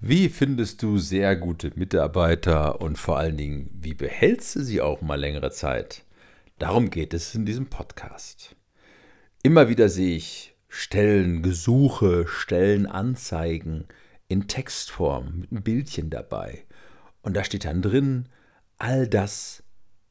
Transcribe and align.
Wie 0.00 0.28
findest 0.28 0.84
du 0.84 0.96
sehr 0.98 1.34
gute 1.34 1.72
Mitarbeiter 1.74 2.80
und 2.80 2.96
vor 2.98 3.18
allen 3.18 3.36
Dingen, 3.36 3.68
wie 3.74 3.94
behältst 3.94 4.54
du 4.54 4.62
sie 4.62 4.80
auch 4.80 5.02
mal 5.02 5.18
längere 5.18 5.50
Zeit? 5.50 6.04
Darum 6.60 6.90
geht 6.90 7.14
es 7.14 7.34
in 7.34 7.44
diesem 7.44 7.66
Podcast. 7.66 8.54
Immer 9.42 9.68
wieder 9.68 9.88
sehe 9.88 10.14
ich 10.14 10.54
Stellengesuche, 10.68 12.28
Stellenanzeigen 12.28 13.88
in 14.28 14.46
Textform 14.46 15.40
mit 15.40 15.50
einem 15.50 15.62
Bildchen 15.64 16.10
dabei. 16.10 16.64
Und 17.22 17.36
da 17.36 17.42
steht 17.42 17.64
dann 17.64 17.82
drin 17.82 18.28
all 18.76 19.08
das, 19.08 19.64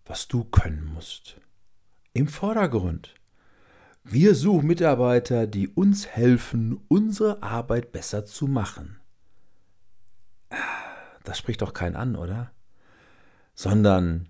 was 0.05 0.27
du 0.27 0.43
können 0.43 0.83
musst. 0.93 1.39
Im 2.11 2.27
Vordergrund. 2.27 3.15
Wir 4.03 4.35
suchen 4.35 4.67
Mitarbeiter, 4.67 5.47
die 5.47 5.69
uns 5.69 6.07
helfen, 6.07 6.77
unsere 6.89 7.41
Arbeit 7.41 7.93
besser 7.93 8.25
zu 8.25 8.47
machen 8.47 8.99
das 11.23 11.37
spricht 11.37 11.61
doch 11.61 11.73
keinen 11.73 11.95
an, 11.95 12.15
oder? 12.15 12.51
Sondern 13.53 14.29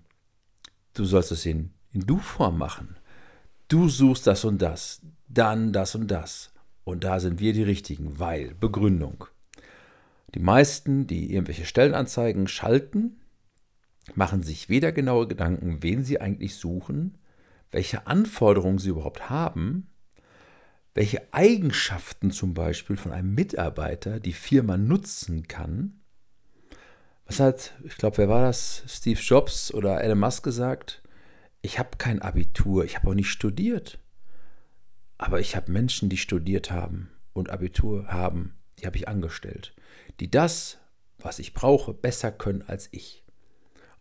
du 0.94 1.04
sollst 1.04 1.32
es 1.32 1.46
in, 1.46 1.72
in 1.92 2.00
Du-Form 2.00 2.58
machen. 2.58 2.96
Du 3.68 3.88
suchst 3.88 4.26
das 4.26 4.44
und 4.44 4.62
das, 4.62 5.02
dann 5.28 5.72
das 5.72 5.94
und 5.94 6.08
das. 6.10 6.52
Und 6.84 7.04
da 7.04 7.20
sind 7.20 7.38
wir 7.38 7.52
die 7.52 7.62
Richtigen, 7.62 8.18
weil 8.18 8.54
Begründung. 8.54 9.26
Die 10.34 10.40
meisten, 10.40 11.06
die 11.06 11.32
irgendwelche 11.32 11.66
Stellenanzeigen 11.66 12.48
schalten, 12.48 13.20
machen 14.14 14.42
sich 14.42 14.68
weder 14.68 14.92
genaue 14.92 15.28
Gedanken, 15.28 15.82
wen 15.82 16.04
sie 16.04 16.20
eigentlich 16.20 16.56
suchen, 16.56 17.18
welche 17.70 18.06
Anforderungen 18.06 18.78
sie 18.78 18.88
überhaupt 18.88 19.28
haben, 19.28 19.88
welche 20.94 21.32
Eigenschaften 21.32 22.30
zum 22.30 22.54
Beispiel 22.54 22.96
von 22.96 23.12
einem 23.12 23.34
Mitarbeiter 23.34 24.20
die 24.20 24.32
Firma 24.32 24.76
nutzen 24.76 25.46
kann, 25.46 26.00
was 27.28 27.40
hat, 27.40 27.74
ich 27.84 27.98
glaube, 27.98 28.16
wer 28.16 28.28
war 28.28 28.46
das? 28.46 28.82
Steve 28.88 29.20
Jobs 29.20 29.72
oder 29.72 30.02
Elon 30.02 30.18
Musk 30.18 30.42
gesagt? 30.42 31.02
Ich 31.60 31.78
habe 31.78 31.90
kein 31.98 32.22
Abitur, 32.22 32.84
ich 32.84 32.96
habe 32.96 33.10
auch 33.10 33.14
nicht 33.14 33.30
studiert. 33.30 33.98
Aber 35.18 35.38
ich 35.38 35.54
habe 35.54 35.70
Menschen, 35.70 36.08
die 36.08 36.16
studiert 36.16 36.70
haben 36.70 37.10
und 37.34 37.50
Abitur 37.50 38.06
haben, 38.08 38.56
die 38.78 38.86
habe 38.86 38.96
ich 38.96 39.08
angestellt, 39.08 39.74
die 40.20 40.30
das, 40.30 40.78
was 41.18 41.38
ich 41.38 41.52
brauche, 41.52 41.92
besser 41.92 42.32
können 42.32 42.62
als 42.66 42.88
ich. 42.92 43.24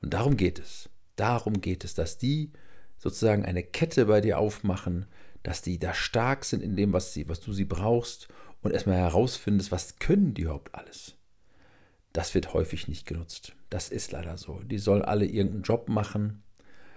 Und 0.02 0.14
darum 0.14 0.38
geht 0.38 0.59
es. 0.59 0.89
Darum 1.17 1.59
geht 1.59 1.84
es, 1.84 1.95
dass 1.95 2.17
die 2.17 2.53
sozusagen 2.97 3.44
eine 3.44 3.64
Kette 3.64 4.06
bei 4.06 4.22
dir 4.22 4.39
aufmachen, 4.39 5.06
dass 5.44 5.62
die 5.62 5.80
da 5.80 5.94
stark 5.94 6.45
sind 6.45 6.62
in 6.64 6.75
dem, 6.75 6.94
was, 6.94 7.14
sie, 7.14 7.28
was 7.28 7.41
du 7.41 7.52
sie 7.52 7.66
brauchst 7.66 8.30
und 8.62 8.72
erstmal 8.72 8.97
herausfindest, 8.97 9.72
was 9.72 10.00
können 10.00 10.34
die 10.34 10.44
überhaupt 10.44 10.73
alles. 10.75 11.17
Das 12.18 12.34
wird 12.34 12.56
häufig 12.56 12.88
nicht 12.88 13.06
genutzt. 13.06 13.54
Das 13.70 13.90
ist 13.90 14.12
leider 14.12 14.38
so. 14.38 14.62
Die 14.64 14.80
sollen 14.80 15.04
alle 15.04 15.26
irgendeinen 15.26 15.62
Job 15.62 15.88
machen. 15.88 16.42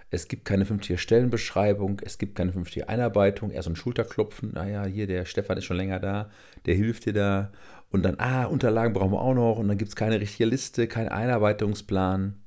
Es 0.09 0.27
gibt 0.27 0.45
keine 0.45 0.65
fünftige 0.65 0.97
Stellenbeschreibung, 0.97 2.01
es 2.03 2.17
gibt 2.17 2.33
keine 2.33 2.53
fünftige 2.53 2.89
Einarbeitung, 2.89 3.51
eher 3.51 3.61
so 3.61 3.69
ein 3.69 3.75
Schulterklopfen. 3.75 4.53
Naja, 4.53 4.83
hier, 4.85 5.05
der 5.05 5.25
Stefan 5.25 5.59
ist 5.59 5.65
schon 5.65 5.77
länger 5.77 5.99
da, 5.99 6.31
der 6.65 6.73
hilft 6.73 7.05
dir 7.05 7.13
da. 7.13 7.51
Und 7.91 8.01
dann, 8.01 8.19
ah, 8.19 8.45
Unterlagen 8.45 8.93
brauchen 8.95 9.11
wir 9.11 9.21
auch 9.21 9.35
noch. 9.35 9.59
Und 9.59 9.67
dann 9.67 9.77
gibt 9.77 9.89
es 9.89 9.95
keine 9.95 10.19
richtige 10.19 10.49
Liste, 10.49 10.87
keinen 10.87 11.09
Einarbeitungsplan. 11.09 12.41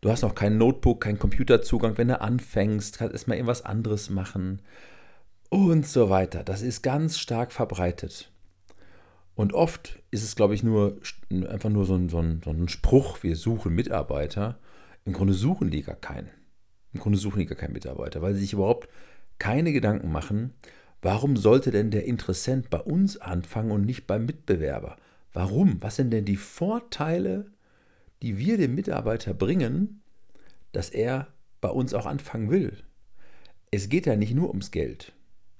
Du 0.00 0.10
hast 0.10 0.22
noch 0.22 0.34
kein 0.34 0.56
Notebook, 0.56 1.02
keinen 1.02 1.18
Computerzugang. 1.18 1.98
Wenn 1.98 2.08
du 2.08 2.22
anfängst, 2.22 2.96
kannst 2.96 3.10
du 3.10 3.16
erstmal 3.16 3.36
irgendwas 3.36 3.66
anderes 3.66 4.08
machen. 4.08 4.62
Und 5.50 5.86
so 5.86 6.08
weiter. 6.08 6.42
Das 6.42 6.62
ist 6.62 6.80
ganz 6.80 7.18
stark 7.18 7.52
verbreitet. 7.52 8.30
Und 9.34 9.52
oft 9.52 10.00
ist 10.10 10.22
es, 10.22 10.36
glaube 10.36 10.54
ich, 10.54 10.62
nur 10.62 10.98
einfach 11.48 11.70
nur 11.70 11.86
so 11.86 11.94
ein, 11.94 12.08
so, 12.08 12.18
ein, 12.18 12.40
so 12.44 12.50
ein 12.50 12.68
Spruch, 12.68 13.22
wir 13.22 13.36
suchen 13.36 13.74
Mitarbeiter. 13.74 14.58
Im 15.04 15.12
Grunde 15.12 15.34
suchen 15.34 15.70
die 15.70 15.82
gar 15.82 15.96
keinen. 15.96 16.30
Im 16.92 17.00
Grunde 17.00 17.18
suchen 17.18 17.40
die 17.40 17.46
gar 17.46 17.58
keinen 17.58 17.72
Mitarbeiter, 17.72 18.22
weil 18.22 18.34
sie 18.34 18.40
sich 18.40 18.52
überhaupt 18.52 18.88
keine 19.38 19.72
Gedanken 19.72 20.12
machen, 20.12 20.54
warum 21.02 21.36
sollte 21.36 21.72
denn 21.72 21.90
der 21.90 22.04
Interessent 22.04 22.70
bei 22.70 22.78
uns 22.78 23.16
anfangen 23.16 23.72
und 23.72 23.84
nicht 23.84 24.06
beim 24.06 24.24
Mitbewerber? 24.24 24.96
Warum? 25.32 25.82
Was 25.82 25.96
sind 25.96 26.12
denn 26.12 26.24
die 26.24 26.36
Vorteile, 26.36 27.50
die 28.22 28.38
wir 28.38 28.56
dem 28.56 28.76
Mitarbeiter 28.76 29.34
bringen, 29.34 30.02
dass 30.70 30.90
er 30.90 31.26
bei 31.60 31.68
uns 31.68 31.92
auch 31.92 32.06
anfangen 32.06 32.50
will? 32.50 32.84
Es 33.72 33.88
geht 33.88 34.06
ja 34.06 34.14
nicht 34.14 34.34
nur 34.34 34.48
ums 34.48 34.70
Geld. 34.70 35.12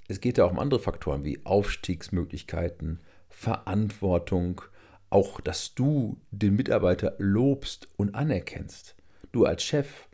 Es 0.07 0.21
geht 0.21 0.39
ja 0.39 0.45
auch 0.45 0.53
um 0.53 0.61
andere 0.61 0.79
Faktoren 0.79 1.25
wie 1.25 1.45
Aufstiegsmöglichkeiten, 1.45 3.01
Verantwortung, 3.35 4.63
auch 5.11 5.41
dass 5.41 5.75
du 5.75 6.21
den 6.31 6.57
Mitarbeiter 6.57 7.15
lobst 7.19 7.89
und 7.97 8.15
anerkennst. 8.15 8.95
Du 9.33 9.45
als 9.45 9.63
Chef 9.63 10.09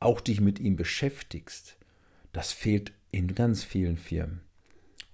auch 0.00 0.20
dich 0.20 0.40
mit 0.40 0.58
ihm 0.58 0.76
beschäftigst. 0.76 1.76
Das 2.32 2.52
fehlt 2.52 2.92
in 3.10 3.34
ganz 3.34 3.64
vielen 3.64 3.96
Firmen. 3.96 4.40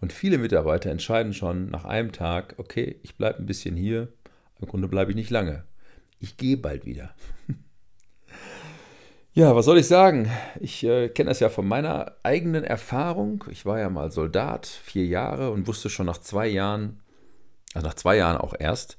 Und 0.00 0.12
viele 0.12 0.38
Mitarbeiter 0.38 0.90
entscheiden 0.90 1.34
schon 1.34 1.70
nach 1.70 1.84
einem 1.84 2.12
Tag, 2.12 2.54
okay, 2.56 2.96
ich 3.02 3.16
bleibe 3.16 3.38
ein 3.38 3.46
bisschen 3.46 3.76
hier, 3.76 4.08
im 4.60 4.66
Grunde 4.66 4.88
bleibe 4.88 5.10
ich 5.10 5.16
nicht 5.16 5.30
lange. 5.30 5.64
Ich 6.18 6.38
gehe 6.38 6.56
bald 6.56 6.86
wieder. 6.86 7.14
ja, 9.34 9.54
was 9.54 9.66
soll 9.66 9.78
ich 9.78 9.86
sagen? 9.86 10.30
Ich 10.60 10.82
äh, 10.84 11.10
kenne 11.10 11.28
das 11.28 11.40
ja 11.40 11.50
von 11.50 11.68
meiner 11.68 12.16
eigenen 12.22 12.64
Erfahrung. 12.64 13.44
Ich 13.50 13.66
war 13.66 13.78
ja 13.78 13.90
mal 13.90 14.10
Soldat, 14.10 14.66
vier 14.66 15.04
Jahre 15.04 15.50
und 15.50 15.66
wusste 15.66 15.90
schon 15.90 16.06
nach 16.06 16.18
zwei 16.18 16.48
Jahren, 16.48 17.00
also 17.74 17.86
nach 17.86 17.94
zwei 17.94 18.16
Jahren 18.16 18.36
auch 18.36 18.54
erst, 18.58 18.96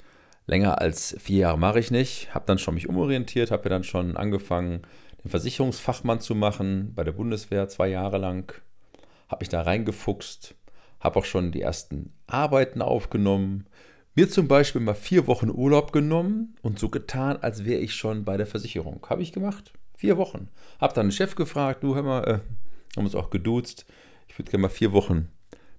länger 0.48 0.80
als 0.80 1.16
vier 1.20 1.40
Jahre 1.40 1.58
mache 1.58 1.80
ich 1.80 1.92
nicht. 1.92 2.34
Habe 2.34 2.46
dann 2.46 2.58
schon 2.58 2.76
mich 2.76 2.90
umorientiert, 2.90 3.52
habe 3.52 3.64
ja 3.64 3.70
dann 3.70 3.84
schon 3.84 4.18
angefangen, 4.18 4.82
den 5.24 5.30
Versicherungsfachmann 5.30 6.20
zu 6.20 6.36
machen 6.36 6.94
bei 6.96 7.04
der 7.04 7.12
Bundeswehr 7.12 7.68
zwei 7.68 7.88
Jahre 7.90 8.18
lang. 8.18 8.54
Habe 9.30 9.44
mich 9.44 9.50
da 9.50 9.62
reingefuchst, 9.62 10.56
habe 11.00 11.20
auch 11.20 11.26
schon 11.26 11.52
die 11.52 11.62
ersten 11.62 12.14
Arbeiten 12.28 12.82
aufgenommen. 12.82 13.68
Mir 14.14 14.30
zum 14.30 14.48
Beispiel 14.48 14.82
mal 14.82 14.94
vier 14.94 15.28
Wochen 15.28 15.50
Urlaub 15.50 15.94
genommen 15.94 16.56
und 16.62 16.80
so 16.80 16.90
getan, 16.90 17.38
als 17.42 17.64
wäre 17.64 17.80
ich 17.80 17.96
schon 17.96 18.26
bei 18.26 18.36
der 18.36 18.48
Versicherung. 18.48 19.06
Habe 19.10 19.22
ich 19.22 19.32
gemacht. 19.32 19.74
Vier 19.96 20.18
Wochen. 20.18 20.50
Habe 20.80 20.94
dann 20.94 21.08
den 21.08 21.12
Chef 21.12 21.36
gefragt, 21.36 21.84
du 21.84 21.96
hör 21.96 22.04
mal, 22.04 22.24
äh, 22.24 22.40
haben 22.98 23.06
uns 23.06 23.16
auch 23.16 23.30
geduzt. 23.30 23.86
Ich 24.28 24.38
würde 24.38 24.52
gerne 24.52 24.64
mal 24.64 24.70
vier 24.70 24.92
Wochen 24.92 25.30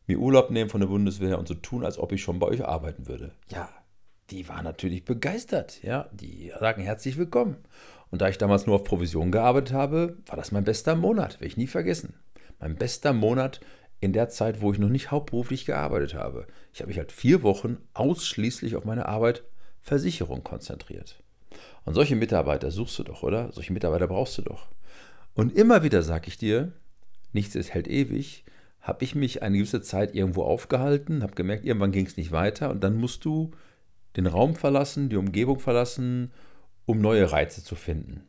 mir 0.07 0.19
Urlaub 0.19 0.51
nehmen 0.51 0.71
von 0.71 0.81
der 0.81 0.89
Bundeswehr 0.89 1.39
und 1.39 1.49
so 1.49 1.55
tun, 1.55 1.85
als 1.85 1.99
ob 1.99 2.13
ich 2.13 2.23
schon 2.23 2.39
bei 2.39 2.47
euch 2.47 2.65
arbeiten 2.65 3.07
würde. 3.07 3.33
Ja, 3.49 3.69
die 4.31 4.49
war 4.49 4.63
natürlich 4.63 5.05
begeistert. 5.05 5.83
Ja, 5.83 6.09
die 6.13 6.53
sagen 6.59 6.83
herzlich 6.83 7.17
willkommen. 7.17 7.57
Und 8.11 8.21
da 8.21 8.29
ich 8.29 8.39
damals 8.39 8.67
nur 8.67 8.77
auf 8.77 8.85
Provision 8.85 9.33
gearbeitet 9.33 9.73
habe, 9.73 10.19
war 10.27 10.37
das 10.37 10.53
mein 10.53 10.65
bester 10.65 10.95
Monat, 10.95 11.35
werde 11.35 11.47
ich 11.47 11.57
nie 11.57 11.67
vergessen. 11.67 12.15
Mein 12.59 12.77
bester 12.77 13.13
Monat 13.13 13.61
in 14.01 14.13
der 14.13 14.29
Zeit, 14.29 14.61
wo 14.61 14.73
ich 14.73 14.79
noch 14.79 14.89
nicht 14.89 15.11
hauptberuflich 15.11 15.65
gearbeitet 15.65 16.15
habe. 16.15 16.47
Ich 16.73 16.81
habe 16.81 16.89
mich 16.89 16.99
halt 16.99 17.13
vier 17.13 17.43
Wochen 17.43 17.79
ausschließlich 17.95 18.77
auf 18.77 18.85
meine 18.85 19.07
Arbeit 19.07 19.45
Versicherung 19.81 20.43
konzentriert. 20.43 21.23
Und 21.85 21.95
solche 21.95 22.17
Mitarbeiter 22.17 22.71
suchst 22.71 22.99
du 22.99 23.05
doch, 23.05 23.23
oder? 23.23 23.53
Solche 23.53 23.73
Mitarbeiter 23.73 24.09
brauchst 24.09 24.39
du 24.39 24.43
doch. 24.43 24.69
Und 25.35 25.57
immer 25.57 25.83
wieder 25.83 26.03
sage 26.03 26.29
ich 26.29 26.37
dir, 26.37 26.73
nichts 27.33 27.55
ist 27.55 27.73
hält 27.73 27.89
ewig, 27.89 28.45
habe 28.83 29.05
ich 29.05 29.15
mich 29.15 29.43
eine 29.43 29.57
gewisse 29.57 29.81
Zeit 29.81 30.15
irgendwo 30.15 30.43
aufgehalten, 30.43 31.23
habe 31.23 31.35
gemerkt, 31.35 31.65
irgendwann 31.65 31.93
ging 31.93 32.07
es 32.07 32.17
nicht 32.17 32.33
weiter 32.33 32.71
und 32.71 32.83
dann 32.83 32.97
musst 32.97 33.25
du 33.25 33.53
den 34.17 34.27
Raum 34.27 34.57
verlassen, 34.57 35.09
die 35.09 35.17
Umgebung 35.17 35.61
verlassen, 35.61 36.33
um 36.85 37.01
neue 37.01 37.31
Reize 37.31 37.65
zu 37.65 37.77
finden. 37.77 38.25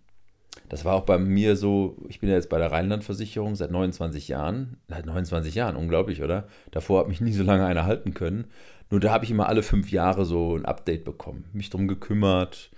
Das 0.70 0.86
war 0.86 0.94
auch 0.96 1.06
bei 1.06 1.18
mir 1.18 1.56
so, 1.56 1.98
ich 2.08 2.20
bin 2.20 2.30
ja 2.30 2.36
jetzt 2.36 2.50
bei 2.50 2.60
der 2.60 2.72
Rheinlandversicherung 2.72 3.56
seit 3.56 3.72
29 3.72 4.28
Jahren. 4.28 4.78
Seit 4.88 5.06
29 5.06 5.56
Jahren, 5.56 5.76
unglaublich, 5.76 6.22
oder? 6.24 6.48
Davor 6.72 7.02
hat 7.02 7.08
mich 7.08 7.22
nie 7.22 7.34
so 7.34 7.44
lange 7.44 7.66
einer 7.66 7.86
halten 7.86 8.14
können. 8.14 8.46
Nur 8.90 9.00
da 9.00 9.12
habe 9.12 9.26
ich 9.26 9.32
immer 9.32 9.50
alle 9.50 9.64
fünf 9.64 9.92
Jahre 9.92 10.26
so 10.26 10.56
ein 10.56 10.66
Update 10.66 11.04
bekommen, 11.04 11.46
mich 11.54 11.70
darum 11.72 11.88
gekümmert. 11.88 12.72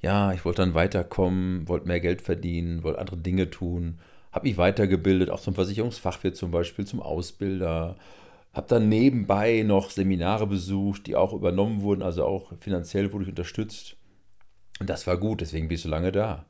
Ja, 0.00 0.32
ich 0.32 0.44
wollte 0.44 0.62
dann 0.62 0.74
weiterkommen, 0.74 1.68
wollte 1.68 1.86
mehr 1.86 2.00
Geld 2.00 2.22
verdienen, 2.22 2.82
wollte 2.82 2.98
andere 2.98 3.18
Dinge 3.18 3.50
tun 3.50 3.98
habe 4.32 4.48
mich 4.48 4.56
weitergebildet, 4.56 5.30
auch 5.30 5.40
zum 5.40 5.54
Versicherungsfachwirt 5.54 6.36
zum 6.36 6.50
Beispiel, 6.50 6.86
zum 6.86 7.00
Ausbilder. 7.00 7.96
Habe 8.52 8.66
dann 8.68 8.88
nebenbei 8.88 9.62
noch 9.62 9.90
Seminare 9.90 10.46
besucht, 10.46 11.06
die 11.06 11.16
auch 11.16 11.32
übernommen 11.32 11.82
wurden, 11.82 12.02
also 12.02 12.24
auch 12.24 12.52
finanziell 12.58 13.12
wurde 13.12 13.24
ich 13.24 13.30
unterstützt. 13.30 13.96
Und 14.80 14.88
das 14.88 15.06
war 15.06 15.18
gut, 15.18 15.40
deswegen 15.40 15.68
bin 15.68 15.76
ich 15.76 15.82
so 15.82 15.88
lange 15.88 16.12
da. 16.12 16.46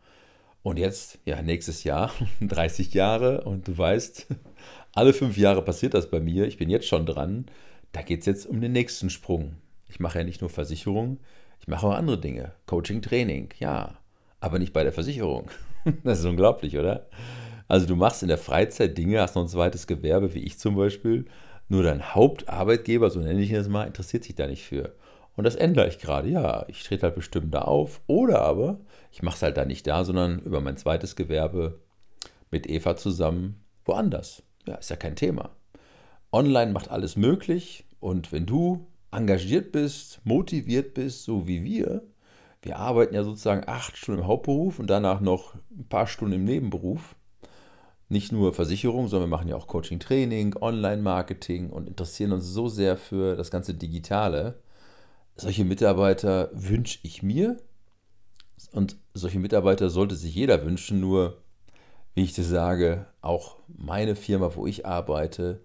Und 0.63 0.79
jetzt, 0.79 1.19
ja, 1.25 1.43
nächstes 1.43 1.85
Jahr, 1.85 2.13
30 2.41 2.95
Jahre 2.95 3.43
und 3.43 3.67
du 3.69 3.77
weißt, 3.77 4.27
alle 4.95 5.13
fünf 5.13 5.37
Jahre 5.37 5.63
passiert 5.63 5.95
das 5.95 6.11
bei 6.11 6.21
mir. 6.21 6.47
Ich 6.47 6.59
bin 6.59 6.71
jetzt 6.71 6.87
schon 6.87 7.07
dran. 7.07 7.47
Da 7.93 8.03
geht 8.03 8.21
es 8.21 8.27
jetzt 8.27 8.47
um 8.47 8.61
den 8.61 8.73
nächsten 8.73 9.11
Sprung. 9.11 9.57
Ich 9.89 10.01
mache 10.01 10.19
ja 10.19 10.25
nicht 10.25 10.41
nur 10.41 10.51
Versicherung, 10.51 11.19
ich 11.61 11.69
mache 11.69 11.87
auch 11.87 11.95
andere 11.95 12.19
Dinge. 12.19 12.53
Coaching, 12.67 13.03
Training, 13.03 13.51
ja. 13.59 13.99
Aber 14.39 14.59
nicht 14.59 14.73
bei 14.73 14.83
der 14.83 14.93
Versicherung. 14.93 15.51
Das 16.05 16.19
ist 16.19 16.27
unglaublich, 16.27 16.77
oder? 16.77 17.07
Also 17.71 17.87
du 17.87 17.95
machst 17.95 18.23
in 18.23 18.29
der 18.29 18.37
Freizeit 18.37 18.99
Dinge, 18.99 19.21
hast 19.21 19.37
noch 19.37 19.43
ein 19.43 19.49
zweites 19.49 19.87
Gewerbe, 19.87 20.35
wie 20.35 20.41
ich 20.41 20.59
zum 20.59 20.75
Beispiel, 20.75 21.27
nur 21.69 21.85
dein 21.85 22.17
Hauptarbeitgeber, 22.17 23.11
so 23.11 23.21
nenne 23.21 23.41
ich 23.41 23.51
ihn 23.51 23.55
das 23.55 23.69
mal, 23.69 23.87
interessiert 23.87 24.25
sich 24.25 24.35
da 24.35 24.49
nicht 24.49 24.65
für. 24.65 24.97
Und 25.37 25.45
das 25.45 25.55
ändere 25.55 25.87
ich 25.87 26.01
gerade. 26.01 26.29
Ja, 26.29 26.65
ich 26.67 26.83
trete 26.83 27.05
halt 27.05 27.15
bestimmt 27.15 27.55
da 27.55 27.61
auf. 27.61 28.01
Oder 28.09 28.43
aber 28.43 28.81
ich 29.13 29.23
mache 29.23 29.37
es 29.37 29.43
halt 29.43 29.57
da 29.57 29.65
nicht 29.65 29.87
da, 29.87 30.03
sondern 30.03 30.41
über 30.41 30.61
mein 30.61 30.79
zweites 30.79 31.15
Gewerbe 31.15 31.79
mit 32.51 32.69
Eva 32.69 32.97
zusammen 32.97 33.63
woanders. 33.85 34.43
Ja, 34.67 34.75
ist 34.75 34.91
ja 34.91 34.97
kein 34.97 35.15
Thema. 35.15 35.51
Online 36.33 36.73
macht 36.73 36.91
alles 36.91 37.15
möglich. 37.15 37.85
Und 38.01 38.33
wenn 38.33 38.47
du 38.47 38.89
engagiert 39.13 39.71
bist, 39.71 40.21
motiviert 40.25 40.93
bist, 40.95 41.23
so 41.23 41.47
wie 41.47 41.63
wir, 41.63 42.03
wir 42.63 42.79
arbeiten 42.79 43.15
ja 43.15 43.23
sozusagen 43.23 43.63
acht 43.69 43.97
Stunden 43.97 44.23
im 44.23 44.27
Hauptberuf 44.27 44.81
und 44.81 44.91
danach 44.91 45.21
noch 45.21 45.55
ein 45.71 45.87
paar 45.89 46.09
Stunden 46.09 46.35
im 46.35 46.45
Nebenberuf. 46.45 47.15
Nicht 48.11 48.33
nur 48.33 48.53
Versicherung, 48.53 49.09
sondern 49.09 49.31
wir 49.31 49.37
machen 49.37 49.49
ja 49.49 49.57
auch 49.57 49.67
Coaching-Training, 49.67 50.57
Online-Marketing 50.61 51.71
und 51.71 51.89
interessieren 51.89 52.33
uns 52.33 52.45
so 52.45 52.69
sehr 52.69 52.99
für 52.99 53.37
das 53.37 53.51
ganze 53.51 53.73
Digitale. 53.73 54.59
Solche 55.37 55.65
Mitarbeiter 55.65 56.51
wünsche 56.53 56.99
ich 57.03 57.23
mir 57.23 57.57
und 58.73 58.97
solche 59.15 59.39
Mitarbeiter 59.39 59.89
sollte 59.89 60.17
sich 60.17 60.35
jeder 60.35 60.67
wünschen, 60.67 61.01
nur 61.01 61.39
wie 62.15 62.25
ich 62.25 62.35
das 62.35 62.49
sage, 62.49 63.07
auch 63.23 63.57
meine 63.69 64.17
Firma, 64.17 64.55
wo 64.55 64.67
ich 64.67 64.85
arbeite, 64.85 65.61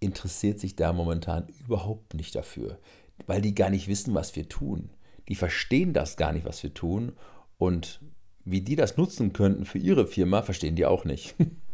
interessiert 0.00 0.60
sich 0.60 0.76
da 0.76 0.92
momentan 0.92 1.48
überhaupt 1.66 2.14
nicht 2.14 2.34
dafür, 2.34 2.78
weil 3.26 3.42
die 3.42 3.54
gar 3.54 3.70
nicht 3.70 3.88
wissen, 3.88 4.14
was 4.14 4.36
wir 4.36 4.48
tun. 4.48 4.90
Die 5.28 5.34
verstehen 5.34 5.92
das 5.92 6.16
gar 6.16 6.32
nicht, 6.32 6.46
was 6.46 6.62
wir 6.62 6.72
tun. 6.72 7.12
Und 7.58 8.00
wie 8.44 8.60
die 8.60 8.76
das 8.76 8.96
nutzen 8.96 9.32
könnten 9.32 9.64
für 9.64 9.78
ihre 9.78 10.06
Firma, 10.06 10.42
verstehen 10.42 10.76
die 10.76 10.86
auch 10.86 11.04
nicht. 11.04 11.34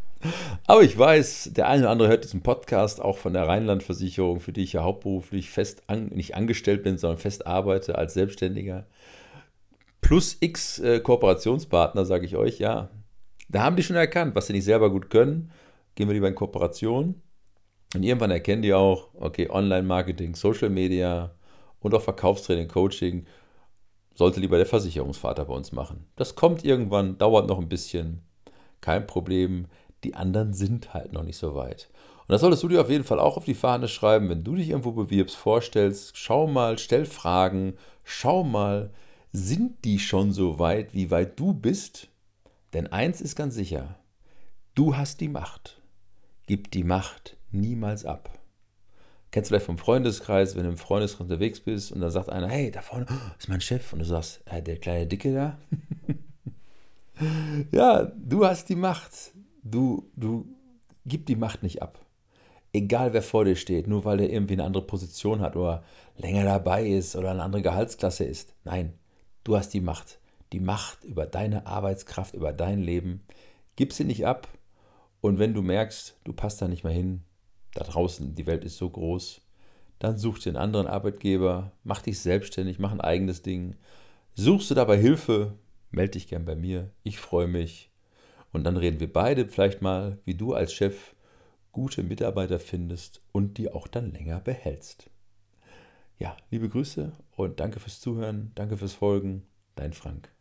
Aber 0.67 0.81
ich 0.81 0.97
weiß, 0.97 1.51
der 1.53 1.67
eine 1.67 1.83
oder 1.83 1.91
andere 1.91 2.07
hört 2.09 2.23
diesen 2.23 2.41
Podcast 2.41 3.01
auch 3.01 3.17
von 3.17 3.33
der 3.33 3.47
Rheinlandversicherung, 3.47 4.39
für 4.39 4.51
die 4.51 4.63
ich 4.63 4.73
ja 4.73 4.83
hauptberuflich 4.83 5.49
fest 5.49 5.83
an, 5.87 6.07
nicht 6.07 6.35
angestellt 6.35 6.83
bin, 6.83 6.97
sondern 6.97 7.19
fest 7.19 7.45
arbeite 7.45 7.97
als 7.97 8.13
Selbstständiger. 8.13 8.87
Plus 10.01 10.37
x 10.39 10.79
äh, 10.79 10.99
Kooperationspartner, 10.99 12.05
sage 12.05 12.25
ich 12.25 12.35
euch, 12.35 12.59
ja. 12.59 12.89
Da 13.49 13.63
haben 13.63 13.75
die 13.75 13.83
schon 13.83 13.95
erkannt, 13.95 14.35
was 14.35 14.47
sie 14.47 14.53
nicht 14.53 14.65
selber 14.65 14.89
gut 14.89 15.09
können. 15.09 15.51
Gehen 15.95 16.07
wir 16.07 16.13
lieber 16.13 16.27
in 16.27 16.35
Kooperation. 16.35 17.21
Und 17.93 18.03
irgendwann 18.03 18.31
erkennen 18.31 18.61
die 18.61 18.73
auch, 18.73 19.09
okay, 19.13 19.49
Online-Marketing, 19.49 20.35
Social 20.35 20.69
Media 20.69 21.35
und 21.79 21.93
auch 21.93 22.01
Verkaufstraining, 22.01 22.67
Coaching 22.67 23.25
sollte 24.15 24.39
lieber 24.39 24.57
der 24.57 24.65
Versicherungsvater 24.65 25.45
bei 25.45 25.53
uns 25.53 25.71
machen. 25.71 26.07
Das 26.15 26.35
kommt 26.35 26.65
irgendwann, 26.65 27.17
dauert 27.17 27.47
noch 27.47 27.59
ein 27.59 27.69
bisschen, 27.69 28.21
kein 28.81 29.05
Problem. 29.05 29.67
Die 30.05 30.13
anderen 30.13 30.53
sind 30.53 30.93
halt 30.93 31.13
noch 31.13 31.23
nicht 31.23 31.37
so 31.37 31.55
weit. 31.55 31.89
Und 32.27 32.33
das 32.33 32.41
solltest 32.41 32.61
du 32.61 32.67
dir 32.67 32.81
auf 32.81 32.91
jeden 32.91 33.03
Fall 33.03 33.19
auch 33.19 33.37
auf 33.37 33.45
die 33.45 33.55
Fahne 33.55 33.87
schreiben, 33.87 34.29
wenn 34.29 34.43
du 34.43 34.53
dich 34.53 34.69
irgendwo 34.69 34.91
bewirbst, 34.91 35.35
vorstellst, 35.35 36.15
schau 36.15 36.45
mal, 36.45 36.77
stell 36.77 37.07
Fragen, 37.07 37.73
schau 38.03 38.43
mal, 38.43 38.91
sind 39.31 39.83
die 39.83 39.97
schon 39.97 40.31
so 40.31 40.59
weit, 40.59 40.93
wie 40.93 41.09
weit 41.09 41.39
du 41.39 41.55
bist? 41.55 42.09
Denn 42.73 42.85
eins 42.85 43.19
ist 43.19 43.35
ganz 43.35 43.55
sicher, 43.55 43.97
du 44.75 44.95
hast 44.95 45.21
die 45.21 45.27
Macht. 45.27 45.81
Gib 46.45 46.69
die 46.69 46.83
Macht 46.83 47.35
niemals 47.49 48.05
ab. 48.05 48.29
Kennst 49.31 49.49
du 49.49 49.53
vielleicht 49.53 49.65
vom 49.65 49.79
Freundeskreis, 49.79 50.55
wenn 50.55 50.65
du 50.65 50.69
im 50.69 50.77
Freundeskreis 50.77 51.21
unterwegs 51.21 51.59
bist 51.61 51.91
und 51.91 52.01
dann 52.01 52.11
sagt 52.11 52.29
einer, 52.29 52.47
hey, 52.47 52.69
da 52.69 52.83
vorne 52.83 53.07
ist 53.39 53.49
mein 53.49 53.59
Chef 53.59 53.91
und 53.91 53.99
du 53.99 54.05
sagst, 54.05 54.43
äh, 54.45 54.61
der 54.61 54.77
kleine 54.77 55.07
Dicke 55.07 55.33
da. 55.33 55.57
ja, 57.71 58.05
du 58.05 58.45
hast 58.45 58.69
die 58.69 58.75
Macht. 58.75 59.34
Du, 59.67 60.11
du 60.15 60.45
gib 61.07 61.25
die 61.25 61.35
Macht 61.35 61.63
nicht 61.63 61.81
ab. 61.81 61.99
Egal 62.71 63.13
wer 63.13 63.23
vor 63.23 63.45
dir 63.45 63.55
steht, 63.55 63.87
nur 63.87 64.05
weil 64.05 64.19
er 64.19 64.29
irgendwie 64.29 64.53
eine 64.53 64.63
andere 64.63 64.85
Position 64.85 65.41
hat 65.41 65.55
oder 65.55 65.83
länger 66.17 66.43
dabei 66.43 66.85
ist 66.85 67.15
oder 67.15 67.31
eine 67.31 67.41
andere 67.41 67.63
Gehaltsklasse 67.63 68.25
ist. 68.25 68.53
Nein, 68.63 68.93
du 69.43 69.57
hast 69.57 69.73
die 69.73 69.81
Macht. 69.81 70.19
Die 70.53 70.59
Macht 70.59 71.03
über 71.03 71.25
deine 71.25 71.65
Arbeitskraft, 71.65 72.35
über 72.35 72.53
dein 72.53 72.79
Leben. 72.79 73.23
Gib 73.75 73.91
sie 73.91 74.03
nicht 74.03 74.27
ab. 74.27 74.47
Und 75.19 75.39
wenn 75.39 75.55
du 75.55 75.63
merkst, 75.63 76.15
du 76.25 76.33
passt 76.33 76.61
da 76.61 76.67
nicht 76.67 76.83
mehr 76.83 76.93
hin, 76.93 77.23
da 77.73 77.83
draußen, 77.83 78.35
die 78.35 78.45
Welt 78.45 78.63
ist 78.65 78.77
so 78.77 78.87
groß, 78.87 79.41
dann 79.97 80.19
such 80.19 80.37
dir 80.37 80.49
einen 80.49 80.57
anderen 80.57 80.85
Arbeitgeber, 80.85 81.71
mach 81.83 82.03
dich 82.03 82.19
selbstständig, 82.19 82.77
mach 82.77 82.91
ein 82.91 83.01
eigenes 83.01 83.41
Ding. 83.41 83.77
Suchst 84.35 84.69
du 84.69 84.75
dabei 84.75 84.97
Hilfe, 84.97 85.57
melde 85.89 86.11
dich 86.11 86.27
gern 86.27 86.45
bei 86.45 86.55
mir, 86.55 86.91
ich 87.01 87.17
freue 87.17 87.47
mich. 87.47 87.89
Und 88.55 88.63
dann 88.63 88.77
reden 88.77 89.01
wir 89.01 89.11
beide 89.11 89.49
vielleicht 89.49 89.81
mal, 89.81 90.17
wie 90.23 90.33
du 90.33 90.53
als 90.53 90.71
Chef 90.71 91.13
gute 91.73 92.03
Mitarbeiter 92.03 92.57
findest 92.57 93.21
und 93.33 93.57
die 93.57 93.69
auch 93.69 93.85
dann 93.85 94.13
länger 94.13 94.39
behältst. 94.39 95.09
Ja, 96.19 96.37
liebe 96.51 96.69
Grüße 96.69 97.11
und 97.35 97.59
danke 97.59 97.81
fürs 97.81 97.99
Zuhören, 97.99 98.53
danke 98.55 98.77
fürs 98.77 98.93
Folgen, 98.93 99.45
dein 99.75 99.91
Frank. 99.91 100.34